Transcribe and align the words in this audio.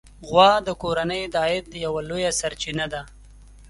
غوا 0.27 0.51
د 0.67 0.69
کورنۍ 0.81 1.21
د 1.29 1.35
عاید 1.43 1.65
یوه 1.85 2.01
لویه 2.09 2.31
سرچینه 2.39 2.85
ده. 2.93 3.01